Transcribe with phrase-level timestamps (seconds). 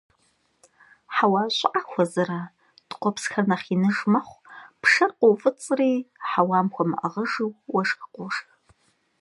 [1.15, 2.41] Хьэуа щӀыӀэ хуэзэрэ–
[2.89, 4.43] ткӀуэпсхэр нэхъ иныж мэхъу,
[4.81, 5.93] пшэр къоуфӀыцӀри,
[6.29, 8.47] хьэуам хуэмыӀыгъыжу уэшх къошх.